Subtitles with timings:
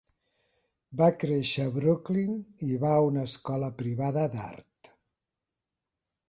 [1.01, 4.91] Va créixer a Brooklyn i va a una escola privada d'art.